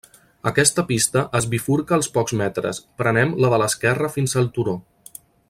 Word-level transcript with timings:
Aquesta 0.51 0.83
pista 0.91 1.21
es 1.39 1.47
bifurca 1.51 1.95
als 1.97 2.09
pocs 2.15 2.35
metres, 2.41 2.79
prenem 3.03 3.35
la 3.45 3.53
de 3.55 3.61
l'esquerra 3.65 4.11
fins 4.17 4.35
al 4.43 4.51
turó. 4.57 4.75